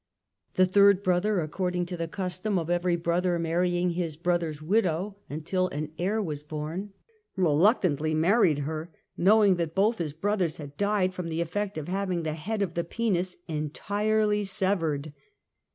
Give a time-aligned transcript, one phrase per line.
[0.55, 5.17] The third brother, according to the custom of every brother marry ing his brother's widow
[5.29, 6.91] until an heir was born,
[7.35, 11.87] re luctantly married her, knowing that both his brothers had died from the eftect of
[11.87, 15.13] having the head of the penis entirely severed.